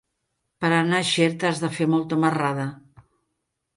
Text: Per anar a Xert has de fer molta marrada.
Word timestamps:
Per 0.63 0.69
anar 0.77 1.01
a 1.01 1.05
Xert 1.11 1.45
has 1.49 1.61
de 1.67 1.71
fer 1.75 1.89
molta 1.93 2.19
marrada. 2.25 2.67